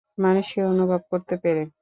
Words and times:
মানুষটাকে 0.17 0.61
অনুভব 0.67 1.01
করতে 1.11 1.35
পেরে। 1.43 1.63